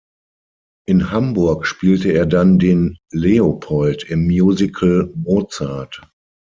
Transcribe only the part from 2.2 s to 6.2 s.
dann den "Leopold" im Musical „Mozart“.